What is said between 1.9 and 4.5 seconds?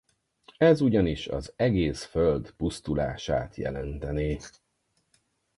Föld pusztulását jelentené.